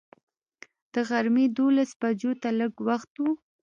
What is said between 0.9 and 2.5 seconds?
د غرمې دولس بجو ته